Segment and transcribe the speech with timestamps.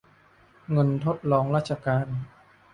[0.71, 2.07] เงินทดรองราชการ